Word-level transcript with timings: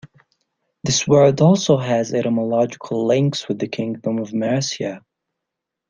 This 0.83 1.07
word 1.07 1.41
also 1.41 1.77
has 1.77 2.11
etymological 2.11 3.05
links 3.05 3.47
with 3.47 3.59
the 3.59 3.67
Kingdom 3.67 4.17
of 4.17 4.33
Mercia. 4.33 5.05